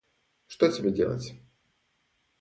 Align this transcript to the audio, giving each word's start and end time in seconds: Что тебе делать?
Что 0.47 0.67
тебе 0.71 0.89
делать? 0.89 1.35